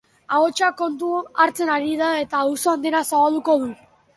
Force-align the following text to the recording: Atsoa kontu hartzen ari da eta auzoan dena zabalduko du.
Atsoa 0.37 0.69
kontu 0.79 1.09
hartzen 1.45 1.73
ari 1.75 1.93
da 2.01 2.09
eta 2.25 2.41
auzoan 2.47 2.85
dena 2.89 3.07
zabalduko 3.13 3.61
du. 3.67 3.71